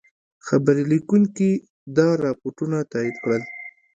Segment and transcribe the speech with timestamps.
[0.47, 1.51] خبرلیکونکي
[1.95, 3.43] دا رپوټونه تایید کړل.